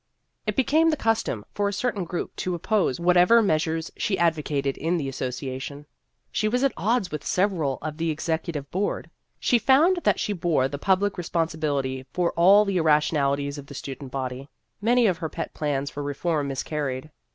[0.47, 4.75] It became the custom for a certain group to oppose whatever meas ures she advocated
[4.77, 5.85] in the Association.
[6.31, 9.11] She was at odds with several on the Ex ecutive Board.
[9.39, 13.75] She found that she bore the public responsibility for all the irra tionalities of the
[13.75, 14.49] student body.
[14.81, 17.11] Many of her pet plans for reform miscarried.